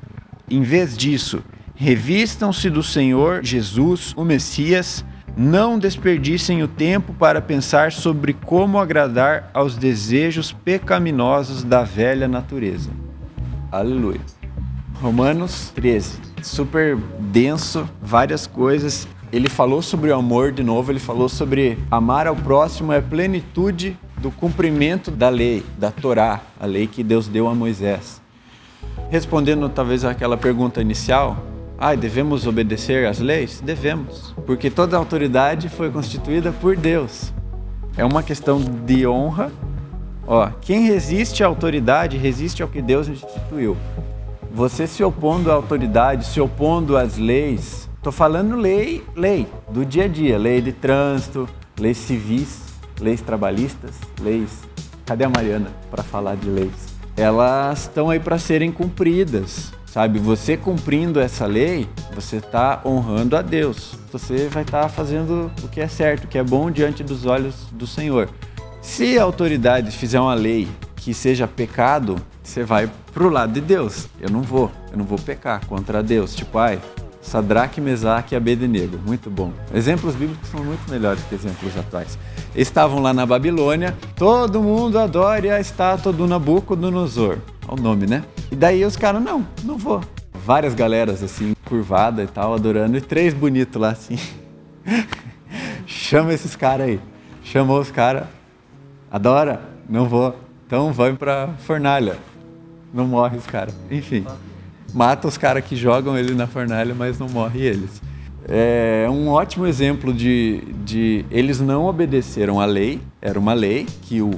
Em 0.49 0.63
vez 0.63 0.97
disso, 0.97 1.43
Revistam-se 1.75 2.71
do 2.71 2.81
Senhor 2.81 3.43
Jesus, 3.43 4.15
o 4.17 4.25
Messias, 4.25 5.05
não 5.37 5.81
desperdicem 5.81 6.63
o 6.63 6.69
tempo 6.69 7.13
para 7.13 7.41
pensar 7.41 7.91
sobre 7.91 8.35
como 8.35 8.79
agradar 8.79 9.51
aos 9.53 9.77
desejos 9.77 10.53
pecaminosos 10.53 11.65
da 11.65 11.83
velha 11.83 12.29
natureza. 12.29 12.91
Aleluia. 13.71 14.21
Romanos 15.01 15.73
13, 15.75 16.21
super 16.41 16.97
denso, 17.19 17.89
várias 18.01 18.47
coisas. 18.47 19.09
Ele 19.33 19.49
falou 19.49 19.81
sobre 19.81 20.11
o 20.11 20.15
amor 20.15 20.53
de 20.53 20.63
novo, 20.63 20.93
ele 20.93 20.99
falou 20.99 21.27
sobre 21.27 21.79
amar 21.91 22.27
ao 22.27 22.37
próximo 22.37 22.93
é 22.93 23.01
plenitude 23.01 23.97
do 24.19 24.31
cumprimento 24.31 25.11
da 25.11 25.31
lei, 25.31 25.65
da 25.79 25.91
Torá, 25.91 26.43
a 26.61 26.67
lei 26.67 26.87
que 26.87 27.03
Deus 27.03 27.29
deu 27.29 27.49
a 27.49 27.55
Moisés. 27.55 28.21
Respondendo 29.11 29.71
talvez 29.71 30.05
àquela 30.05 30.37
pergunta 30.37 30.83
inicial, 30.83 31.39
ah, 31.79 31.95
devemos 31.95 32.47
obedecer 32.47 33.07
às 33.07 33.21
leis? 33.21 33.63
Devemos, 33.65 34.35
porque 34.47 34.69
toda 34.69 34.99
autoridade 34.99 35.71
foi 35.71 35.91
constituída 35.91 36.53
por 36.53 36.77
Deus. 36.77 37.33
É 37.97 38.05
uma 38.05 38.23
questão 38.23 38.61
de 38.61 39.07
honra. 39.07 39.51
Ó, 40.27 40.49
quem 40.61 40.87
resiste 40.87 41.43
à 41.43 41.47
autoridade 41.47 42.19
resiste 42.19 42.63
ao 42.63 42.69
que 42.69 42.83
Deus 42.83 43.09
instituiu. 43.09 43.79
Você 44.55 44.87
se 44.87 45.03
opondo 45.03 45.51
à 45.51 45.55
autoridade, 45.55 46.27
se 46.27 46.39
opondo 46.39 46.99
às 46.99 47.17
leis, 47.17 47.89
tô 48.03 48.11
falando 48.11 48.57
lei, 48.57 49.05
lei 49.15 49.47
do 49.71 49.85
dia 49.85 50.05
a 50.05 50.09
dia, 50.09 50.37
lei 50.37 50.61
de 50.61 50.73
trânsito, 50.73 51.49
leis 51.79 51.97
civis, 51.99 52.61
leis 53.01 53.21
trabalhistas, 53.21 53.95
leis. 54.21 54.51
Cadê 55.07 55.25
a 55.25 55.29
Mariana 55.29 55.71
para 55.91 56.03
falar 56.03 56.35
de 56.35 56.49
leis? 56.49 56.93
Elas 57.17 57.83
estão 57.83 58.11
aí 58.11 58.19
para 58.19 58.39
serem 58.39 58.73
cumpridas. 58.73 59.73
Sabe, 59.87 60.19
você 60.19 60.57
cumprindo 60.57 61.21
essa 61.21 61.45
lei, 61.45 61.87
você 62.15 62.37
está 62.37 62.81
honrando 62.85 63.37
a 63.37 63.43
Deus. 63.43 63.95
Você 64.11 64.49
vai 64.49 64.63
estar 64.63 64.83
tá 64.83 64.89
fazendo 64.89 65.51
o 65.63 65.69
que 65.69 65.81
é 65.81 65.87
certo, 65.87 66.25
o 66.25 66.29
que 66.29 66.39
é 66.39 66.43
bom 66.43 66.71
diante 66.71 67.05
dos 67.05 67.27
olhos 67.27 67.67
do 67.71 67.87
Senhor. 67.87 68.29
Se 68.81 69.19
a 69.19 69.23
autoridade 69.23 69.91
fizer 69.91 70.19
uma 70.19 70.35
lei 70.35 70.67
que 70.97 71.13
seja 71.13 71.47
pecado, 71.47 72.17
você 72.43 72.65
vai 72.65 72.91
pro 73.13 73.29
lado 73.29 73.53
de 73.53 73.61
Deus. 73.61 74.09
Eu 74.19 74.31
não 74.31 74.41
vou, 74.41 74.71
eu 74.91 74.97
não 74.97 75.05
vou 75.05 75.19
pecar 75.19 75.67
contra 75.67 76.03
Deus. 76.03 76.35
Tipo, 76.35 76.59
ai, 76.59 76.81
Sadraque, 77.23 77.81
Mesaque 77.81 78.35
e 78.35 78.37
Abednego. 78.37 78.99
Muito 79.07 79.31
bom. 79.31 79.53
Exemplos 79.73 80.15
bíblicos 80.17 80.49
são 80.49 80.63
muito 80.63 80.91
melhores 80.91 81.23
que 81.23 81.35
exemplos 81.37 81.75
atuais. 81.79 82.19
Estavam 82.55 83.01
lá 83.01 83.15
na 83.15 83.25
Babilônia, 83.25 83.97
todo 84.17 84.61
mundo 84.61 84.99
adora 84.99 85.55
a 85.55 85.61
estátua 85.61 86.13
do 86.13 86.27
Nabucodonosor. 86.27 87.39
Olha 87.67 87.81
o 87.81 87.83
nome, 87.83 88.07
né? 88.07 88.25
E 88.51 88.57
daí 88.57 88.85
os 88.85 88.97
caras, 88.97 89.23
não, 89.23 89.47
não 89.63 89.79
vou. 89.79 90.03
Várias 90.35 90.75
galeras 90.75 91.23
assim, 91.23 91.55
curvada 91.65 92.25
e 92.25 92.27
tal, 92.27 92.53
adorando, 92.55 92.97
e 92.99 93.01
três 93.01 93.33
bonitos 93.33 93.81
lá 93.81 93.91
assim. 93.91 94.19
Chama 95.87 96.35
esses 96.35 96.57
caras 96.57 96.89
aí. 96.89 97.01
Chamou 97.45 97.81
os 97.81 97.91
caras. 97.91 98.25
Adora? 99.11 99.63
Não 99.89 100.09
vou. 100.09 100.37
Então 100.67 100.93
vai 100.93 101.13
pra 101.13 101.51
fornalha. 101.59 102.19
Não 102.93 103.07
morre 103.07 103.37
os 103.37 103.47
caras. 103.47 103.75
Enfim 103.91 104.27
mata 104.93 105.29
os 105.29 105.37
caras 105.37 105.65
que 105.65 105.77
jogam 105.77 106.17
ele 106.17 106.35
na 106.35 106.47
fornalha, 106.47 106.95
mas 106.95 107.19
não 107.19 107.29
morre 107.29 107.61
eles. 107.61 108.01
É 108.49 109.07
um 109.09 109.29
ótimo 109.29 109.67
exemplo 109.67 110.13
de, 110.13 110.63
de 110.85 111.25
eles 111.31 111.61
não 111.61 111.85
obedeceram 111.85 112.61
à 112.61 112.65
lei, 112.65 113.01
era 113.21 113.39
uma 113.39 113.55
lei 113.55 113.87
que 114.03 114.21
o 114.21 114.31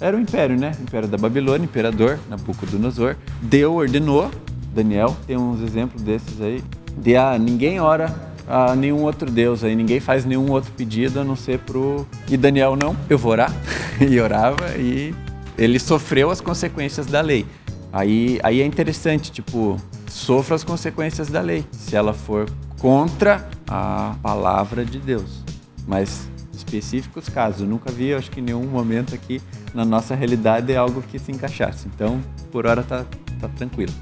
era 0.00 0.16
o 0.16 0.20
império, 0.20 0.58
né? 0.58 0.72
O 0.80 0.82
império 0.82 1.06
da 1.06 1.16
Babilônia, 1.16 1.64
imperador 1.64 2.18
Nabucodonosor, 2.28 3.14
deu, 3.40 3.74
ordenou. 3.74 4.32
Daniel 4.74 5.16
tem 5.28 5.36
uns 5.36 5.62
exemplos 5.62 6.02
desses 6.02 6.40
aí. 6.40 6.60
De 6.98 7.14
ah, 7.14 7.38
ninguém 7.38 7.78
ora 7.78 8.12
a 8.48 8.74
nenhum 8.74 9.02
outro 9.02 9.30
Deus 9.30 9.62
aí, 9.62 9.76
ninguém 9.76 10.00
faz 10.00 10.24
nenhum 10.24 10.50
outro 10.50 10.72
pedido 10.72 11.20
a 11.20 11.24
não 11.24 11.36
ser 11.36 11.60
pro. 11.60 12.04
E 12.28 12.36
Daniel 12.36 12.74
não, 12.74 12.96
eu 13.08 13.16
vou 13.16 13.30
orar. 13.30 13.52
e 14.00 14.18
orava 14.18 14.76
e 14.76 15.14
ele 15.56 15.78
sofreu 15.78 16.30
as 16.30 16.40
consequências 16.40 17.06
da 17.06 17.20
lei. 17.20 17.46
Aí, 17.92 18.40
aí 18.42 18.60
é 18.60 18.66
interessante, 18.66 19.30
tipo, 19.30 19.76
sofra 20.12 20.54
as 20.54 20.62
consequências 20.62 21.28
da 21.28 21.40
lei, 21.40 21.64
se 21.72 21.96
ela 21.96 22.12
for 22.12 22.48
contra 22.78 23.48
a 23.66 24.14
palavra 24.22 24.84
de 24.84 24.98
Deus. 24.98 25.42
Mas 25.86 26.28
específicos 26.52 27.28
casos, 27.28 27.66
nunca 27.66 27.90
vi, 27.90 28.12
acho 28.12 28.30
que 28.30 28.40
em 28.40 28.44
nenhum 28.44 28.66
momento 28.66 29.14
aqui 29.14 29.40
na 29.74 29.84
nossa 29.84 30.14
realidade 30.14 30.70
é 30.70 30.76
algo 30.76 31.02
que 31.02 31.18
se 31.18 31.32
encaixasse. 31.32 31.88
Então, 31.88 32.20
por 32.50 32.66
hora 32.66 32.82
tá, 32.82 33.06
tá 33.40 33.48
tranquilo. 33.48 33.92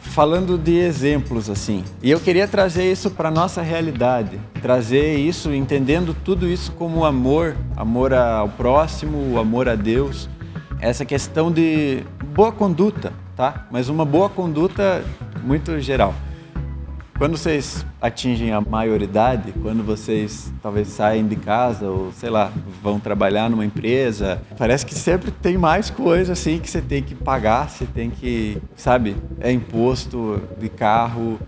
Falando 0.00 0.58
de 0.58 0.76
exemplos 0.76 1.48
assim, 1.48 1.84
e 2.02 2.10
eu 2.10 2.18
queria 2.18 2.48
trazer 2.48 2.90
isso 2.90 3.10
para 3.10 3.30
nossa 3.30 3.62
realidade, 3.62 4.40
trazer 4.60 5.18
isso 5.18 5.54
entendendo 5.54 6.16
tudo 6.24 6.48
isso 6.48 6.72
como 6.72 7.04
amor, 7.04 7.54
amor 7.76 8.12
ao 8.12 8.48
próximo, 8.48 9.38
amor 9.38 9.68
a 9.68 9.76
Deus, 9.76 10.28
essa 10.80 11.04
questão 11.04 11.52
de 11.52 12.02
boa 12.34 12.50
conduta, 12.50 13.12
tá? 13.36 13.66
Mas 13.70 13.88
uma 13.88 14.04
boa 14.04 14.28
conduta 14.28 15.04
muito 15.42 15.80
geral. 15.80 16.14
Quando 17.20 17.36
vocês 17.36 17.84
atingem 18.00 18.50
a 18.50 18.62
maioridade, 18.62 19.52
quando 19.60 19.84
vocês 19.84 20.50
talvez 20.62 20.88
saem 20.88 21.26
de 21.26 21.36
casa 21.36 21.86
ou 21.86 22.10
sei 22.12 22.30
lá, 22.30 22.50
vão 22.82 22.98
trabalhar 22.98 23.50
numa 23.50 23.62
empresa, 23.62 24.40
parece 24.56 24.86
que 24.86 24.94
sempre 24.94 25.30
tem 25.30 25.58
mais 25.58 25.90
coisa 25.90 26.32
assim 26.32 26.58
que 26.58 26.70
você 26.70 26.80
tem 26.80 27.02
que 27.02 27.14
pagar, 27.14 27.68
você 27.68 27.84
tem 27.84 28.08
que, 28.08 28.56
sabe, 28.74 29.14
é 29.38 29.52
imposto 29.52 30.40
de 30.58 30.70
carro, 30.70 31.38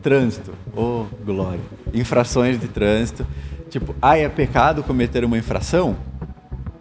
trânsito, 0.00 0.52
oh 0.76 1.06
glória, 1.24 1.58
infrações 1.92 2.60
de 2.60 2.68
trânsito. 2.68 3.26
Tipo, 3.68 3.96
ah, 4.00 4.16
é 4.16 4.28
pecado 4.28 4.84
cometer 4.84 5.24
uma 5.24 5.36
infração? 5.36 5.96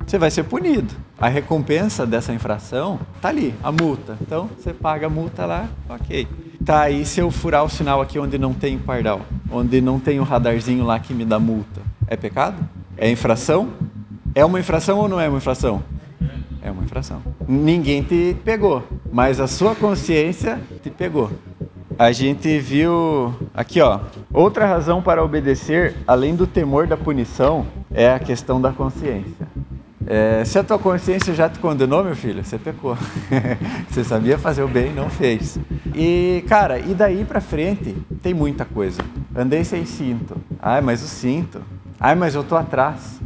Você 0.05 0.19
vai 0.19 0.29
ser 0.29 0.43
punido 0.43 0.93
a 1.19 1.27
recompensa 1.27 2.05
dessa 2.05 2.34
infração 2.34 3.00
tá 3.22 3.29
ali, 3.29 3.53
a 3.63 3.72
multa. 3.72 4.17
Então 4.22 4.50
você 4.57 4.74
paga 4.74 5.07
a 5.07 5.10
multa 5.10 5.45
lá, 5.45 5.69
ok. 5.89 6.27
Tá, 6.63 6.81
aí 6.81 7.05
se 7.05 7.19
eu 7.19 7.31
furar 7.31 7.63
o 7.63 7.69
sinal 7.69 8.01
aqui 8.01 8.17
onde 8.19 8.38
não 8.38 8.53
tem 8.53 8.77
pardal, 8.77 9.22
onde 9.51 9.81
não 9.81 10.00
tem 10.00 10.19
o 10.19 10.24
radarzinho 10.24 10.84
lá 10.84 11.00
que 11.00 11.13
me 11.13 11.24
dá 11.24 11.39
multa, 11.39 11.81
é 12.07 12.15
pecado? 12.15 12.57
É 12.98 13.10
infração? 13.10 13.69
É 14.34 14.43
uma 14.43 14.60
infração 14.60 15.00
ou 15.00 15.07
não 15.07 15.19
é 15.19 15.29
uma 15.29 15.38
infração? 15.38 15.84
É 16.62 16.72
uma 16.72 16.84
infração. 16.84 17.22
Ninguém 17.48 18.01
te 18.01 18.36
pegou, 18.43 18.84
mas 19.12 19.39
a 19.39 19.48
sua 19.48 19.75
consciência 19.75 20.60
te 20.81 20.89
pegou. 20.89 21.31
A 21.98 22.12
gente 22.12 22.60
viu 22.60 23.34
aqui, 23.53 23.79
ó. 23.79 24.01
Outra 24.34 24.65
razão 24.65 25.01
para 25.01 25.24
obedecer, 25.24 25.95
além 26.05 26.36
do 26.36 26.45
temor 26.45 26.88
da 26.88 26.98
punição, 26.98 27.65
é 27.93 28.12
a 28.12 28.19
questão 28.19 28.60
da 28.60 28.74
consciência. 28.74 29.44
É, 30.07 30.45
se 30.45 30.59
a 30.59 30.63
tua 30.63 30.77
consciência 30.77 31.33
já 31.33 31.50
te 31.50 31.57
condenou, 31.57 32.03
meu 32.03 32.15
filho, 32.15 32.43
você 32.43 32.57
pecou. 32.59 32.95
você 33.89 34.03
sabia 34.03 34.38
fazer 34.38 34.62
o 34.62 34.67
bem, 34.67 34.93
não 34.93 35.09
fez. 35.09 35.57
E, 35.95 36.43
cara, 36.47 36.77
e 36.77 36.93
daí 36.93 37.25
pra 37.25 37.41
frente 37.41 37.95
tem 38.21 38.33
muita 38.33 38.65
coisa. 38.65 39.01
Andei 39.35 39.63
sem 39.63 39.85
cinto. 39.85 40.38
Ai, 40.62 40.81
mas 40.81 41.01
o 41.01 41.07
cinto. 41.07 41.62
Ai, 42.00 42.13
mas 42.13 42.35
eu 42.35 42.43
tô 42.43 42.55
atrás. 42.55 43.19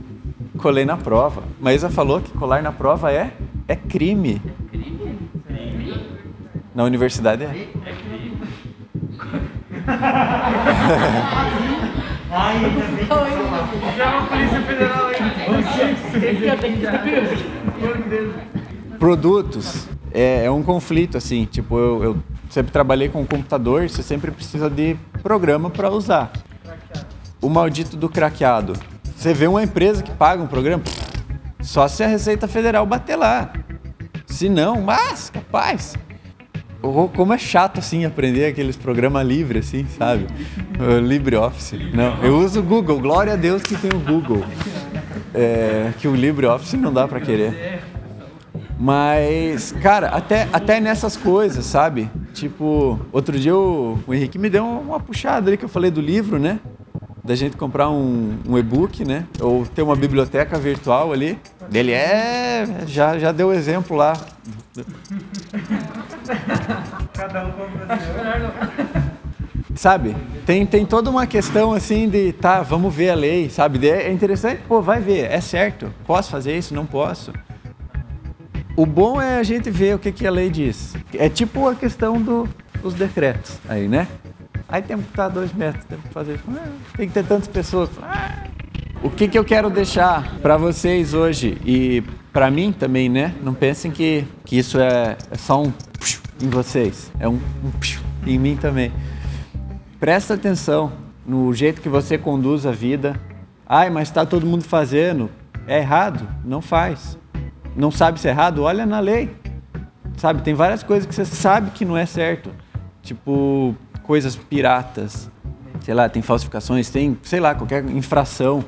Colei 0.58 0.86
na 0.86 0.96
prova. 0.96 1.44
Maísa 1.60 1.90
falou 1.90 2.22
que 2.22 2.32
colar 2.32 2.62
na 2.62 2.72
prova 2.72 3.12
é, 3.12 3.32
é 3.68 3.76
crime. 3.76 4.42
Na 6.74 6.84
universidade 6.86 7.44
é. 7.44 7.48
É 7.48 7.94
crime. 7.94 8.42
Ai, 12.32 12.56
ainda 12.58 12.70
bem 12.70 13.06
que 13.06 13.98
Chama 13.98 14.18
a 14.20 14.28
Polícia 14.28 14.62
Federal. 14.62 15.09
Produtos 19.00 19.88
é, 20.14 20.46
é, 20.46 20.52
um 20.52 20.64
conflito, 20.64 21.18
assim. 21.18 21.46
Tipo, 21.46 21.78
eu, 21.78 22.04
eu 22.04 22.18
sempre 22.50 22.72
trabalhei 22.72 23.10
com 23.10 23.26
computador, 23.26 23.90
você 23.90 24.04
sempre 24.04 24.32
precisa 24.32 24.70
de 24.70 24.96
programa 25.22 25.70
para 25.70 25.90
usar. 25.90 26.32
O 27.42 27.50
maldito 27.50 27.96
do 27.96 28.10
craqueado. 28.10 28.74
Você 29.16 29.34
vê 29.34 29.48
uma 29.48 29.64
empresa 29.64 30.02
que 30.02 30.12
paga 30.12 30.42
um 30.42 30.48
programa, 30.48 30.84
só 31.62 31.88
se 31.88 32.04
a 32.04 32.08
Receita 32.08 32.48
Federal 32.48 32.86
bater 32.86 33.18
lá. 33.18 33.52
Se 34.26 34.48
não, 34.48 34.82
mas, 34.82 35.30
capaz. 35.30 35.96
Como 36.82 37.34
é 37.34 37.38
chato 37.38 37.80
assim 37.80 38.06
aprender 38.06 38.46
aqueles 38.46 38.78
programas 38.78 39.28
livres, 39.28 39.68
assim, 39.68 39.86
sabe? 39.98 40.28
LibreOffice. 41.04 41.78
Não, 41.94 42.24
eu 42.24 42.38
uso 42.38 42.62
o 42.62 42.64
Google. 42.64 43.00
Glória 43.00 43.34
a 43.34 43.36
Deus 43.36 43.64
que 43.64 43.76
tem 43.76 43.92
o 43.94 44.00
Google. 44.00 44.46
É, 45.34 45.92
que 46.00 46.08
o 46.08 46.16
LibreOffice 46.16 46.78
não 46.78 46.92
dá 46.92 47.08
para 47.08 47.20
querer. 47.20 47.84
Mas, 48.80 49.74
cara, 49.82 50.08
até, 50.08 50.48
até 50.54 50.80
nessas 50.80 51.18
coisas, 51.18 51.66
sabe? 51.66 52.10
Tipo, 52.34 52.98
outro 53.12 53.38
dia 53.38 53.54
o, 53.54 54.00
o 54.08 54.14
Henrique 54.14 54.40
me 54.40 54.50
deu 54.50 54.66
uma 54.66 55.02
puxada 55.02 55.50
ali 55.50 55.58
que 55.58 55.66
eu 55.66 55.70
falei 55.70 55.92
do 55.92 56.00
livro, 56.00 56.40
né? 56.40 56.62
Da 57.22 57.36
gente 57.36 57.58
comprar 57.58 57.90
um, 57.90 58.38
um 58.48 58.58
e-book, 58.58 59.04
né? 59.04 59.26
Ou 59.42 59.66
ter 59.66 59.82
uma 59.82 59.98
biblioteca 59.98 60.58
virtual 60.58 61.12
ali. 61.12 61.38
Ele 61.74 61.92
é. 61.92 62.66
Já, 62.88 63.20
já 63.20 63.34
deu 63.34 63.54
exemplo 63.54 63.98
lá. 63.98 64.14
Sabe? 69.80 70.14
Tem, 70.46 70.66
tem 70.66 70.86
toda 70.86 71.10
uma 71.10 71.26
questão 71.26 71.72
assim 71.72 72.10
de, 72.10 72.34
tá, 72.34 72.62
vamos 72.62 72.94
ver 72.94 73.12
a 73.12 73.16
lei, 73.16 73.50
sabe? 73.50 73.88
É 73.88 74.12
interessante, 74.12 74.62
pô, 74.68 74.82
vai 74.82 75.00
ver, 75.00 75.32
é 75.32 75.40
certo. 75.40 75.90
Posso 76.06 76.30
fazer 76.30 76.58
isso? 76.58 76.74
Não 76.74 76.86
posso. 76.86 77.32
O 78.76 78.86
bom 78.86 79.22
é 79.22 79.40
a 79.40 79.44
gente 79.44 79.72
ver 79.72 79.96
o 79.96 80.00
que, 80.00 80.12
que 80.12 80.28
a 80.28 80.32
lei 80.32 80.50
diz. 80.50 80.98
É 81.14 81.30
tipo 81.30 81.66
a 81.66 81.76
questão 81.76 82.22
do, 82.22 82.46
dos 82.82 82.94
decretos 82.94 83.58
aí, 83.70 83.88
né? 83.88 84.06
Aí 84.68 84.82
temos 84.82 85.06
que 85.06 85.12
estar 85.14 85.30
dois 85.30 85.54
metros, 85.54 85.86
temos 85.86 86.04
que 86.08 86.12
fazer. 86.12 86.42
Ah, 86.50 86.68
tem 86.98 87.08
que 87.08 87.14
ter 87.14 87.24
tantas 87.24 87.48
pessoas. 87.48 87.90
Ah. 88.02 88.48
O 89.02 89.10
que, 89.10 89.30
que 89.30 89.40
eu 89.40 89.46
quero 89.46 89.70
deixar 89.70 90.40
para 90.42 90.58
vocês 90.58 91.14
hoje 91.14 91.58
e 91.66 92.04
para 92.34 92.52
mim 92.52 92.74
também, 92.74 93.08
né? 93.08 93.34
Não 93.42 93.54
pensem 93.54 93.92
que, 93.92 94.26
que 94.44 94.58
isso 94.58 94.78
é, 94.78 95.16
é 95.32 95.38
só 95.38 95.64
um 95.64 95.72
em 96.42 96.50
vocês, 96.50 97.14
é 97.18 97.30
um, 97.30 97.36
um 97.64 97.72
em 98.28 98.38
mim 98.38 98.58
também. 98.58 98.92
Presta 100.00 100.36
atenção 100.36 100.92
no 101.26 101.54
jeito 101.54 101.82
que 101.82 101.90
você 101.90 102.18
conduz 102.18 102.66
a 102.66 102.72
vida. 102.72 103.20
Ai, 103.68 103.90
mas 103.90 104.08
está 104.08 104.26
todo 104.26 104.46
mundo 104.46 104.64
fazendo. 104.64 105.30
É 105.68 105.80
errado? 105.80 106.28
Não 106.44 106.62
faz. 106.62 107.18
Não 107.76 107.92
sabe 107.92 108.20
se 108.20 108.28
é 108.28 108.32
errado? 108.32 108.64
Olha 108.64 108.86
na 108.86 109.00
lei. 109.00 109.36
Sabe, 110.18 110.42
tem 110.42 110.54
várias 110.54 110.84
coisas 110.84 111.06
que 111.06 111.14
você 111.14 111.26
sabe 111.26 111.72
que 111.72 111.86
não 111.86 111.98
é 111.98 112.06
certo. 112.06 112.52
Tipo, 113.02 113.76
coisas 114.04 114.36
piratas. 114.36 115.30
Sei 115.82 115.94
lá, 115.94 116.10
tem 116.10 116.22
falsificações, 116.22 116.90
tem, 116.90 117.18
sei 117.22 117.40
lá, 117.40 117.54
qualquer 117.54 117.84
infração. 117.90 118.64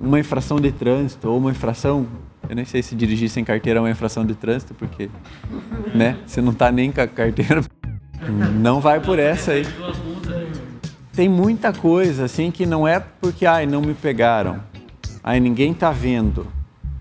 Uma 0.00 0.20
infração 0.20 0.60
de 0.60 0.70
trânsito 0.70 1.28
ou 1.28 1.38
uma 1.38 1.50
infração 1.50 2.06
eu 2.48 2.56
nem 2.56 2.64
sei 2.64 2.82
se 2.82 2.94
dirigir 2.94 3.28
sem 3.28 3.44
carteira 3.44 3.78
é 3.78 3.82
uma 3.82 3.90
infração 3.90 4.24
de 4.24 4.34
trânsito, 4.34 4.72
porque, 4.72 5.10
né? 5.94 6.16
Você 6.26 6.40
não 6.40 6.54
tá 6.54 6.72
nem 6.72 6.90
com 6.90 7.00
a 7.00 7.06
carteira. 7.06 7.62
Não 8.58 8.80
vai 8.80 8.98
por 8.98 9.16
essa 9.16 9.52
aí. 9.52 9.64
Tem 11.18 11.28
muita 11.28 11.72
coisa 11.72 12.26
assim 12.26 12.48
que 12.48 12.64
não 12.64 12.86
é 12.86 13.00
porque, 13.00 13.44
ai, 13.44 13.66
não 13.66 13.82
me 13.82 13.92
pegaram. 13.92 14.60
Ai, 15.20 15.40
ninguém 15.40 15.74
tá 15.74 15.90
vendo 15.90 16.46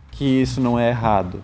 que 0.10 0.26
isso 0.26 0.60
não 0.60 0.80
é 0.80 0.90
errado. 0.90 1.44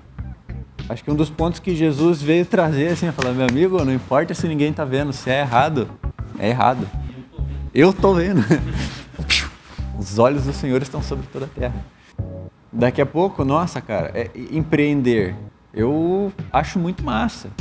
acho 0.89 1.03
que 1.03 1.11
um 1.11 1.15
dos 1.15 1.29
pontos 1.29 1.59
que 1.59 1.75
Jesus 1.75 2.19
veio 2.19 2.47
trazer, 2.47 2.87
assim, 2.87 3.05
é 3.05 3.11
falar, 3.11 3.31
meu 3.33 3.45
amigo, 3.45 3.85
não 3.85 3.93
importa 3.93 4.33
se 4.33 4.47
ninguém 4.47 4.73
tá 4.73 4.83
vendo, 4.83 5.13
se 5.13 5.29
é 5.29 5.41
errado, 5.41 5.87
é 6.39 6.49
errado. 6.49 6.89
Eu 7.75 7.93
tô 7.93 8.15
vendo. 8.15 8.43
Os 9.99 10.17
olhos 10.17 10.45
do 10.45 10.51
Senhor 10.51 10.81
estão 10.81 11.03
sobre 11.03 11.27
toda 11.27 11.45
a 11.45 11.49
terra. 11.49 11.85
Daqui 12.71 13.03
a 13.03 13.05
pouco, 13.05 13.45
nossa, 13.45 13.81
cara, 13.81 14.09
é 14.15 14.31
empreender. 14.51 15.35
Eu 15.71 16.33
acho 16.51 16.79
muito 16.79 17.03
massa 17.03 17.51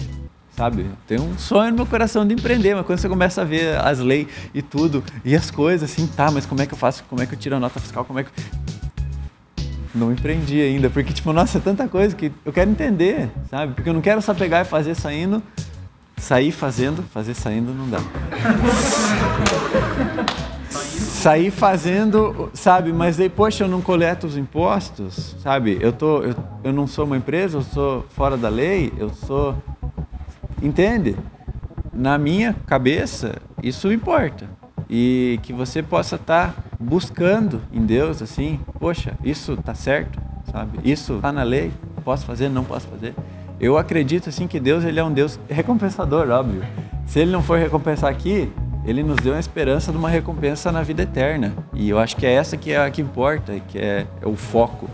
sabe? 0.56 0.86
Tem 1.06 1.20
um 1.20 1.36
sonho 1.38 1.70
no 1.70 1.76
meu 1.76 1.86
coração 1.86 2.26
de 2.26 2.34
empreender, 2.34 2.74
mas 2.74 2.86
quando 2.86 2.98
você 2.98 3.08
começa 3.08 3.42
a 3.42 3.44
ver 3.44 3.78
as 3.78 3.98
leis 3.98 4.28
e 4.54 4.62
tudo, 4.62 5.02
e 5.24 5.34
as 5.34 5.50
coisas 5.50 5.90
assim, 5.90 6.06
tá, 6.06 6.30
mas 6.30 6.46
como 6.46 6.60
é 6.62 6.66
que 6.66 6.74
eu 6.74 6.78
faço? 6.78 7.04
Como 7.08 7.22
é 7.22 7.26
que 7.26 7.34
eu 7.34 7.38
tiro 7.38 7.56
a 7.56 7.60
nota 7.60 7.80
fiscal? 7.80 8.04
Como 8.04 8.18
é 8.18 8.24
que 8.24 8.30
não 9.94 10.10
empreendi 10.10 10.60
ainda, 10.60 10.88
porque 10.88 11.12
tipo, 11.12 11.32
nossa, 11.32 11.58
é 11.58 11.60
tanta 11.60 11.86
coisa 11.86 12.16
que 12.16 12.32
eu 12.44 12.52
quero 12.52 12.70
entender, 12.70 13.30
sabe? 13.50 13.74
Porque 13.74 13.88
eu 13.88 13.94
não 13.94 14.00
quero 14.00 14.22
só 14.22 14.32
pegar 14.32 14.62
e 14.62 14.64
fazer 14.64 14.94
saindo, 14.94 15.42
sair 16.16 16.50
fazendo, 16.50 17.02
fazer 17.02 17.34
saindo 17.34 17.74
não 17.74 17.88
dá. 17.90 17.98
sair 21.22 21.50
fazendo, 21.52 22.50
sabe? 22.52 22.92
Mas 22.92 23.20
aí, 23.20 23.28
poxa, 23.28 23.64
eu 23.64 23.68
não 23.68 23.80
coleto 23.80 24.26
os 24.26 24.36
impostos, 24.36 25.36
sabe? 25.40 25.78
Eu 25.80 25.92
tô, 25.92 26.22
eu, 26.22 26.34
eu 26.64 26.72
não 26.72 26.86
sou 26.86 27.04
uma 27.04 27.16
empresa, 27.16 27.58
eu 27.58 27.62
sou 27.62 28.04
fora 28.10 28.36
da 28.36 28.48
lei, 28.48 28.92
eu 28.98 29.10
sou, 29.10 29.54
entende? 30.62 31.16
Na 31.92 32.16
minha 32.16 32.54
cabeça, 32.66 33.36
isso 33.62 33.92
importa 33.92 34.48
e 34.94 35.40
que 35.42 35.54
você 35.54 35.82
possa 35.82 36.16
estar 36.16 36.52
tá 36.52 36.62
buscando 36.78 37.62
em 37.72 37.84
Deus 37.84 38.20
assim, 38.20 38.60
poxa, 38.78 39.14
isso 39.24 39.56
tá 39.56 39.74
certo, 39.74 40.20
sabe? 40.50 40.78
Isso 40.84 41.18
tá 41.20 41.32
na 41.32 41.42
lei, 41.42 41.72
posso 42.04 42.26
fazer, 42.26 42.50
não 42.50 42.62
posso 42.62 42.86
fazer. 42.88 43.14
Eu 43.58 43.78
acredito 43.78 44.28
assim 44.28 44.46
que 44.46 44.60
Deus 44.60 44.84
ele 44.84 45.00
é 45.00 45.04
um 45.04 45.12
Deus 45.12 45.40
recompensador, 45.48 46.28
óbvio. 46.28 46.62
Se 47.06 47.20
ele 47.20 47.30
não 47.30 47.42
for 47.42 47.58
recompensar 47.58 48.10
aqui, 48.10 48.52
ele 48.84 49.02
nos 49.02 49.16
deu 49.16 49.34
a 49.34 49.38
esperança 49.38 49.90
de 49.90 49.96
uma 49.96 50.10
recompensa 50.10 50.70
na 50.70 50.82
vida 50.82 51.04
eterna. 51.04 51.54
E 51.72 51.88
eu 51.88 51.98
acho 51.98 52.14
que 52.14 52.26
é 52.26 52.32
essa 52.32 52.56
que 52.56 52.72
é 52.72 52.84
a 52.84 52.90
que 52.90 53.00
importa, 53.00 53.58
que 53.68 53.78
é, 53.78 54.06
é 54.20 54.26
o 54.26 54.36
foco. 54.36 54.90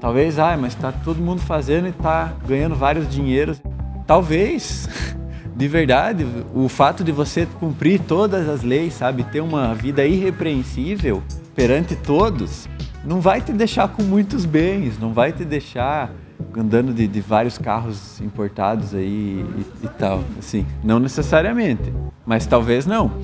Talvez, 0.00 0.38
ah, 0.38 0.56
mas 0.56 0.74
está 0.74 0.92
todo 0.92 1.18
mundo 1.20 1.40
fazendo 1.40 1.86
e 1.86 1.90
está 1.90 2.32
ganhando 2.46 2.76
vários 2.76 3.08
dinheiros. 3.08 3.60
Talvez 4.06 4.88
de 5.54 5.68
verdade, 5.68 6.26
o 6.52 6.68
fato 6.68 7.04
de 7.04 7.12
você 7.12 7.46
cumprir 7.60 8.00
todas 8.00 8.48
as 8.48 8.62
leis, 8.62 8.94
sabe, 8.94 9.22
ter 9.24 9.40
uma 9.40 9.74
vida 9.74 10.04
irrepreensível 10.04 11.22
perante 11.54 11.94
todos, 11.94 12.68
não 13.04 13.20
vai 13.20 13.40
te 13.40 13.52
deixar 13.52 13.88
com 13.88 14.02
muitos 14.02 14.44
bens, 14.44 14.98
não 14.98 15.12
vai 15.12 15.32
te 15.32 15.44
deixar 15.44 16.10
andando 16.56 16.92
de, 16.92 17.06
de 17.06 17.20
vários 17.20 17.56
carros 17.58 18.20
importados 18.20 18.94
aí 18.94 19.44
e, 19.82 19.84
e, 19.84 19.88
tal, 19.88 20.24
assim, 20.38 20.66
não 20.82 20.98
necessariamente, 20.98 21.92
mas 22.26 22.46
talvez 22.46 22.86
não. 22.86 23.22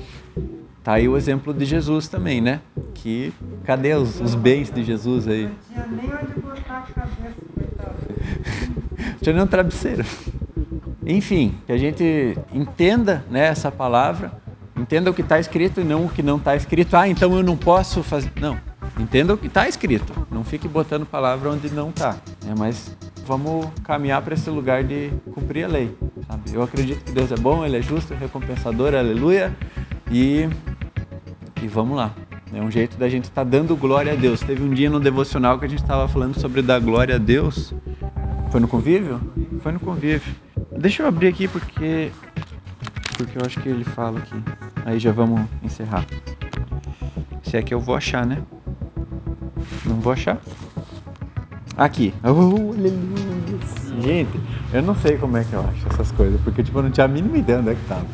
Tá 0.83 0.93
aí 0.93 1.07
o 1.07 1.15
exemplo 1.15 1.53
de 1.53 1.63
Jesus 1.63 2.07
também, 2.07 2.41
né? 2.41 2.59
Que 2.95 3.31
cadê 3.63 3.93
os, 3.93 4.19
os 4.19 4.33
bens 4.33 4.71
de 4.71 4.83
Jesus 4.83 5.27
aí? 5.27 5.43
Não 5.43 5.51
tinha 5.69 5.87
nem 5.87 6.05
onde 6.05 6.39
botar 6.39 6.77
a 6.77 6.81
cabeça, 6.81 7.35
coitado. 7.53 7.95
tinha 9.21 9.35
nem 9.35 9.43
um 9.43 9.47
travesseiro. 9.47 10.03
Enfim, 11.05 11.55
que 11.65 11.71
a 11.71 11.77
gente 11.77 12.37
entenda 12.53 13.25
né, 13.29 13.47
essa 13.47 13.71
palavra, 13.71 14.31
entenda 14.77 15.09
o 15.09 15.13
que 15.13 15.21
está 15.21 15.39
escrito 15.39 15.81
e 15.81 15.83
não 15.83 16.05
o 16.05 16.09
que 16.09 16.21
não 16.21 16.37
está 16.37 16.55
escrito. 16.55 16.95
Ah, 16.95 17.07
então 17.07 17.35
eu 17.35 17.43
não 17.43 17.57
posso 17.57 18.03
fazer. 18.03 18.31
Não, 18.39 18.57
entenda 18.99 19.33
o 19.33 19.37
que 19.37 19.47
está 19.47 19.67
escrito. 19.67 20.13
Não 20.29 20.43
fique 20.43 20.67
botando 20.67 21.05
palavra 21.05 21.49
onde 21.49 21.69
não 21.69 21.89
está. 21.89 22.17
Né? 22.45 22.53
Mas 22.57 22.95
vamos 23.25 23.67
caminhar 23.83 24.21
para 24.21 24.33
esse 24.33 24.49
lugar 24.49 24.83
de 24.83 25.11
cumprir 25.33 25.65
a 25.65 25.67
lei. 25.67 25.95
Sabe? 26.27 26.53
Eu 26.53 26.61
acredito 26.61 27.03
que 27.03 27.11
Deus 27.11 27.31
é 27.31 27.37
bom, 27.37 27.65
Ele 27.65 27.77
é 27.77 27.81
justo, 27.81 28.13
recompensador, 28.13 28.93
aleluia. 28.93 29.55
E, 30.11 30.47
e 31.61 31.67
vamos 31.67 31.97
lá. 31.97 32.13
É 32.53 32.61
um 32.61 32.69
jeito 32.69 32.97
da 32.97 33.07
gente 33.07 33.23
estar 33.23 33.45
tá 33.45 33.49
dando 33.49 33.75
glória 33.75 34.11
a 34.11 34.15
Deus. 34.15 34.41
Teve 34.41 34.61
um 34.61 34.73
dia 34.73 34.89
no 34.89 34.99
devocional 34.99 35.57
que 35.57 35.65
a 35.65 35.69
gente 35.69 35.81
estava 35.81 36.07
falando 36.07 36.39
sobre 36.39 36.61
dar 36.61 36.79
glória 36.79 37.15
a 37.15 37.17
Deus. 37.17 37.73
Foi 38.51 38.59
no 38.59 38.67
convívio? 38.67 39.21
Foi 39.61 39.71
no 39.71 39.79
convívio. 39.79 40.35
Deixa 40.81 41.03
eu 41.03 41.07
abrir 41.07 41.27
aqui 41.27 41.47
porque 41.47 42.11
porque 43.15 43.37
eu 43.37 43.45
acho 43.45 43.59
que 43.59 43.69
ele 43.69 43.83
fala 43.83 44.17
aqui. 44.17 44.33
Aí 44.83 44.97
já 44.97 45.11
vamos 45.11 45.41
encerrar. 45.61 46.07
Se 47.43 47.55
é 47.55 47.61
que 47.61 47.71
eu 47.71 47.79
vou 47.79 47.95
achar, 47.95 48.25
né? 48.25 48.41
Não 49.85 49.97
vou 49.97 50.11
achar. 50.11 50.41
Aqui. 51.77 52.11
Oh, 52.23 52.71
aleluia. 52.71 54.01
Gente, 54.01 54.39
eu 54.73 54.81
não 54.81 54.95
sei 54.95 55.17
como 55.19 55.37
é 55.37 55.43
que 55.43 55.53
eu 55.53 55.59
acho 55.59 55.87
essas 55.87 56.11
coisas, 56.13 56.41
porque 56.41 56.63
tipo, 56.63 56.79
eu 56.79 56.83
não 56.83 56.89
tinha 56.89 57.05
a 57.05 57.07
mínima 57.07 57.37
ideia 57.37 57.59
onde 57.59 57.69
é 57.69 57.75
que 57.75 57.85
tava. 57.87 58.07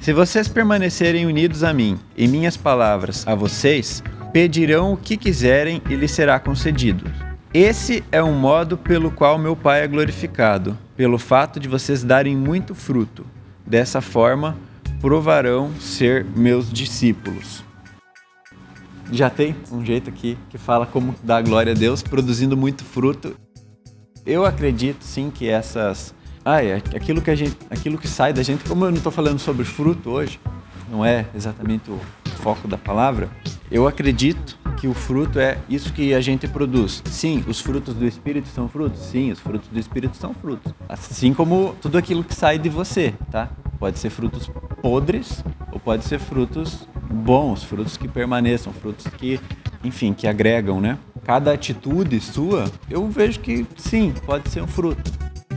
Se 0.00 0.12
vocês 0.12 0.46
permanecerem 0.46 1.26
unidos 1.26 1.64
a 1.64 1.74
mim 1.74 1.98
e 2.16 2.28
minhas 2.28 2.56
palavras 2.56 3.26
a 3.26 3.34
vocês, 3.34 4.04
pedirão 4.32 4.92
o 4.92 4.96
que 4.96 5.16
quiserem 5.16 5.82
e 5.90 5.96
lhes 5.96 6.12
será 6.12 6.38
concedido. 6.38 7.10
Esse 7.52 8.04
é 8.12 8.22
um 8.22 8.38
modo 8.38 8.78
pelo 8.78 9.10
qual 9.10 9.36
meu 9.36 9.56
Pai 9.56 9.82
é 9.82 9.88
glorificado, 9.88 10.78
pelo 11.00 11.16
fato 11.16 11.58
de 11.58 11.66
vocês 11.66 12.04
darem 12.04 12.36
muito 12.36 12.74
fruto. 12.74 13.24
Dessa 13.66 14.02
forma, 14.02 14.58
provarão 15.00 15.72
ser 15.80 16.26
meus 16.26 16.70
discípulos. 16.70 17.64
Já 19.10 19.30
tem 19.30 19.56
um 19.72 19.82
jeito 19.82 20.10
aqui 20.10 20.36
que 20.50 20.58
fala 20.58 20.84
como 20.84 21.14
dar 21.22 21.42
glória 21.42 21.72
a 21.72 21.74
Deus, 21.74 22.02
produzindo 22.02 22.54
muito 22.54 22.84
fruto. 22.84 23.34
Eu 24.26 24.44
acredito 24.44 25.02
sim 25.02 25.30
que 25.30 25.48
essas. 25.48 26.14
Ah, 26.44 26.62
é 26.62 26.74
aquilo 26.74 27.22
que 27.22 27.30
a 27.30 27.34
gente, 27.34 27.56
aquilo 27.70 27.96
que 27.96 28.06
sai 28.06 28.34
da 28.34 28.42
gente, 28.42 28.62
como 28.64 28.84
eu 28.84 28.90
não 28.90 28.98
estou 28.98 29.10
falando 29.10 29.38
sobre 29.38 29.64
fruto 29.64 30.10
hoje, 30.10 30.38
não 30.90 31.02
é 31.02 31.24
exatamente 31.34 31.90
o 31.90 31.98
foco 32.42 32.68
da 32.68 32.76
palavra, 32.76 33.30
eu 33.70 33.88
acredito 33.88 34.58
que 34.70 34.86
o 34.86 34.94
fruto 34.94 35.38
é 35.38 35.58
isso 35.68 35.92
que 35.92 36.14
a 36.14 36.20
gente 36.20 36.46
produz. 36.48 37.02
Sim, 37.06 37.44
os 37.46 37.60
frutos 37.60 37.94
do 37.94 38.06
Espírito 38.06 38.48
são 38.48 38.68
frutos? 38.68 39.00
Sim, 39.00 39.30
os 39.30 39.38
frutos 39.38 39.68
do 39.68 39.78
Espírito 39.78 40.16
são 40.16 40.34
frutos. 40.34 40.72
Assim 40.88 41.34
como 41.34 41.74
tudo 41.80 41.98
aquilo 41.98 42.24
que 42.24 42.34
sai 42.34 42.58
de 42.58 42.68
você, 42.68 43.14
tá? 43.30 43.50
Pode 43.78 43.98
ser 43.98 44.10
frutos 44.10 44.50
podres 44.82 45.44
ou 45.72 45.78
pode 45.78 46.04
ser 46.04 46.18
frutos 46.18 46.88
bons, 47.10 47.62
frutos 47.64 47.96
que 47.96 48.08
permaneçam, 48.08 48.72
frutos 48.72 49.06
que, 49.18 49.40
enfim, 49.82 50.12
que 50.12 50.26
agregam, 50.26 50.80
né? 50.80 50.98
Cada 51.24 51.52
atitude 51.52 52.20
sua, 52.20 52.70
eu 52.88 53.08
vejo 53.08 53.40
que 53.40 53.66
sim, 53.76 54.12
pode 54.24 54.48
ser 54.50 54.62
um 54.62 54.66
fruto. 54.66 55.10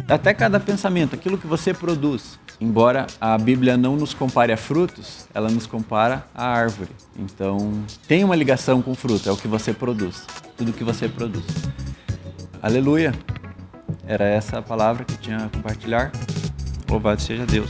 Até 0.08 0.34
cada 0.34 0.60
pensamento, 0.60 1.16
aquilo 1.16 1.38
que 1.38 1.48
você 1.48 1.74
produz, 1.74 2.40
embora 2.60 3.08
a 3.20 3.38
Bíblia 3.38 3.78
não 3.78 3.96
nos 3.96 4.14
compare 4.14 4.52
a 4.52 4.58
frutos, 4.58 5.28
ela 5.34 5.50
nos 5.50 5.66
compara 5.66 6.26
a 6.34 6.46
árvore. 6.46 6.92
Então, 7.18 7.84
tem 8.08 8.24
uma 8.24 8.36
ligação 8.36 8.82
com 8.82 8.92
o 8.92 8.96
fruto, 8.96 9.30
é 9.30 9.32
o 9.32 9.38
que 9.38 9.48
você 9.48 9.74
produz, 9.74 10.26
tudo 10.58 10.74
que 10.74 10.84
você 10.84 11.08
produz. 11.08 11.46
Aleluia! 12.62 13.14
Era 14.06 14.26
essa 14.26 14.60
a 14.60 14.62
palavra 14.62 15.06
que 15.06 15.14
eu 15.14 15.18
tinha 15.18 15.38
a 15.38 15.50
compartilhar. 15.50 16.12
Louvado 16.90 17.22
seja 17.22 17.46
Deus. 17.46 17.70